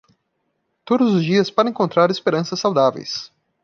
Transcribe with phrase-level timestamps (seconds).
[0.83, 3.31] Todos os dias para encontrar esperanças saudáveis